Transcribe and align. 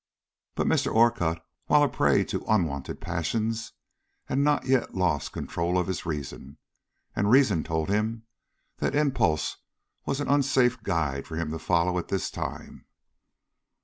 But 0.55 0.65
Mr. 0.65 0.91
Orcutt, 0.91 1.45
while 1.67 1.83
a 1.83 1.87
prey 1.87 2.23
to 2.23 2.43
unwonted 2.47 2.99
passions, 2.99 3.73
had 4.25 4.39
not 4.39 4.65
yet 4.65 4.95
lost 4.95 5.31
control 5.31 5.77
of 5.77 5.85
his 5.85 6.07
reason, 6.07 6.57
and 7.15 7.29
reason 7.29 7.63
told 7.63 7.89
him 7.89 8.23
that 8.77 8.95
impulse 8.95 9.57
was 10.07 10.19
an 10.19 10.27
unsafe 10.27 10.81
guide 10.81 11.27
for 11.27 11.35
him 11.35 11.51
to 11.51 11.59
follow 11.59 11.99
at 11.99 12.07
this 12.07 12.31
time. 12.31 12.87